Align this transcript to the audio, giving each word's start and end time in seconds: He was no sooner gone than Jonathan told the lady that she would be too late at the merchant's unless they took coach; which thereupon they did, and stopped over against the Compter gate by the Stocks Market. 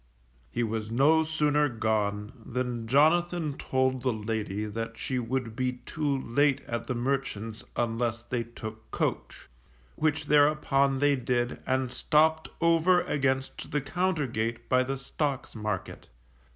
He 0.49 0.63
was 0.63 0.89
no 0.89 1.23
sooner 1.23 1.69
gone 1.69 2.31
than 2.43 2.87
Jonathan 2.87 3.55
told 3.55 4.01
the 4.01 4.11
lady 4.11 4.65
that 4.65 4.97
she 4.97 5.19
would 5.19 5.55
be 5.55 5.73
too 5.85 6.17
late 6.23 6.61
at 6.61 6.87
the 6.87 6.95
merchant's 6.95 7.63
unless 7.75 8.23
they 8.23 8.43
took 8.45 8.89
coach; 8.89 9.47
which 9.95 10.25
thereupon 10.25 10.97
they 10.97 11.15
did, 11.15 11.59
and 11.67 11.91
stopped 11.91 12.49
over 12.61 13.01
against 13.01 13.69
the 13.69 13.79
Compter 13.79 14.25
gate 14.25 14.67
by 14.67 14.81
the 14.81 14.97
Stocks 14.97 15.53
Market. 15.53 16.09